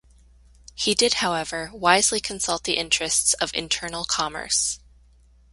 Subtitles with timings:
[0.73, 4.79] He did, however, wisely consult the interests of internal commerce.